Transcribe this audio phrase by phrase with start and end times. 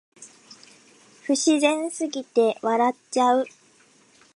[1.27, 3.45] 不自然すぎて笑っちゃう